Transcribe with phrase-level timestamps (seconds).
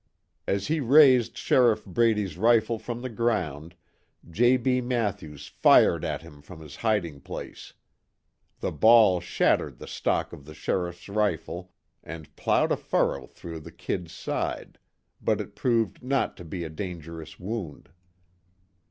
[0.47, 3.75] As he raised Sheriff Brady's rifle from the ground,
[4.27, 4.57] J.
[4.57, 4.81] B.
[4.81, 7.73] Mathews fired at him from his hiding place.
[8.61, 11.71] The ball shattered the stock of the sheriff's rifle
[12.03, 14.79] and plowed a furrow through the "Kid's" side,
[15.21, 17.89] but it proved not to be a dangerous wound.